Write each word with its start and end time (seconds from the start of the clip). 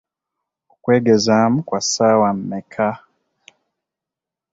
Okwegezaamu 0.73 1.57
kwa 1.67 1.79
saawa 1.91 2.29
mekka.? 2.49 2.89